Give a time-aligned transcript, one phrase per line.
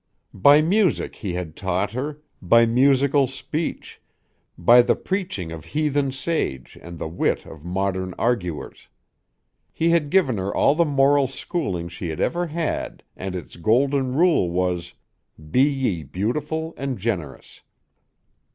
[0.33, 4.01] By music he had taught her, by musical speech,
[4.57, 8.87] by the preaching of heathen sage and the wit of modern arguers.
[9.71, 14.15] He had given her all the moral schooling she had ever had and its golden
[14.15, 14.95] rule was,
[15.51, 17.61] "Be ye beautiful and generous."